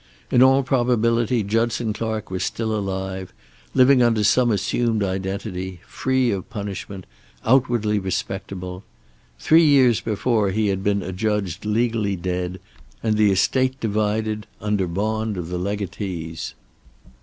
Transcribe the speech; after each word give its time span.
In 0.31 0.41
all 0.41 0.63
probability 0.63 1.43
Judson 1.43 1.93
Clark 1.93 2.31
was 2.31 2.43
still 2.43 2.75
alive, 2.75 3.31
living 3.75 4.01
under 4.01 4.23
some 4.23 4.49
assumed 4.49 5.03
identity, 5.03 5.79
free 5.85 6.31
of 6.31 6.49
punishment, 6.49 7.05
outwardly 7.45 7.99
respectable. 7.99 8.83
Three 9.37 9.63
years 9.63 10.01
before 10.01 10.49
he 10.49 10.69
had 10.69 10.83
been 10.83 11.03
adjudged 11.03 11.65
legally 11.65 12.15
dead, 12.15 12.59
and 13.03 13.15
the 13.15 13.29
estate 13.31 13.79
divided, 13.79 14.47
under 14.59 14.87
bond 14.87 15.37
of 15.37 15.49
the 15.49 15.59
legatees. 15.59 16.55